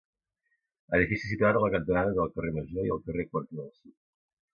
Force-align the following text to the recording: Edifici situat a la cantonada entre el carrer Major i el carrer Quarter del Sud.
Edifici 0.97 1.29
situat 1.31 1.59
a 1.59 1.61
la 1.63 1.69
cantonada 1.75 2.13
entre 2.13 2.25
el 2.29 2.31
carrer 2.39 2.53
Major 2.57 2.89
i 2.89 2.95
el 2.97 3.03
carrer 3.11 3.27
Quarter 3.33 3.59
del 3.61 3.69
Sud. 3.75 3.93